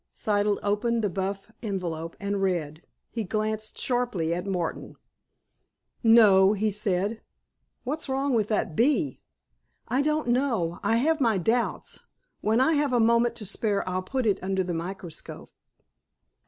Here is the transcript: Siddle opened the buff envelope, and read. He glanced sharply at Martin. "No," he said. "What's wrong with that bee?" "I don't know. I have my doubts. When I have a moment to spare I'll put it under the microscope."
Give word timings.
Siddle 0.15 0.57
opened 0.63 1.03
the 1.03 1.11
buff 1.11 1.51
envelope, 1.61 2.15
and 2.19 2.41
read. 2.41 2.81
He 3.11 3.23
glanced 3.23 3.77
sharply 3.77 4.33
at 4.33 4.47
Martin. 4.47 4.95
"No," 6.01 6.53
he 6.53 6.71
said. 6.71 7.21
"What's 7.83 8.09
wrong 8.09 8.33
with 8.33 8.47
that 8.47 8.75
bee?" 8.75 9.19
"I 9.87 10.01
don't 10.01 10.29
know. 10.29 10.79
I 10.81 10.95
have 10.97 11.21
my 11.21 11.37
doubts. 11.37 11.99
When 12.39 12.59
I 12.59 12.73
have 12.73 12.93
a 12.93 12.99
moment 12.99 13.35
to 13.35 13.45
spare 13.45 13.87
I'll 13.87 14.01
put 14.01 14.25
it 14.25 14.39
under 14.41 14.63
the 14.63 14.73
microscope." 14.73 15.51